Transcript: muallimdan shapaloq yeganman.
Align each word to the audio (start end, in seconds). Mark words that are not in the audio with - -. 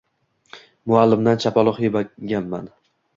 muallimdan 0.93 1.43
shapaloq 1.43 1.77
yeganman. 2.33 2.67